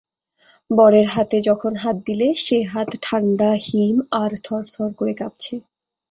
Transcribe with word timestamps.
বরের 0.69 1.07
হাতে 1.07 1.37
যখন 1.41 1.73
হাত 1.75 1.97
দিলে 2.07 2.27
সে 2.37 2.57
হাত 2.73 2.89
ঠাণ্ডা 3.01 3.51
হিম, 3.65 3.95
আর 4.21 4.31
থরথর 4.45 4.89
করে 4.99 5.13
কাঁপছে। 5.13 5.55